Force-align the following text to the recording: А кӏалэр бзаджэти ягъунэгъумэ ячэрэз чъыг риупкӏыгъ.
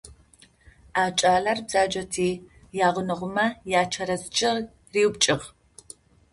А 1.01 1.03
кӏалэр 1.17 1.59
бзаджэти 1.65 2.29
ягъунэгъумэ 2.87 3.45
ячэрэз 3.81 4.23
чъыг 4.35 4.65
риупкӏыгъ. 4.93 5.45